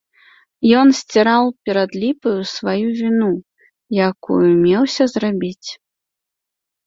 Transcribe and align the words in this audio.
Ён 0.79 0.87
сціраў 0.99 1.43
перад 1.67 1.91
ліпаю 2.03 2.41
сваю 2.53 2.87
віну, 3.01 3.29
якую 4.09 4.41
меўся 4.63 5.05
зрабіць. 5.13 5.69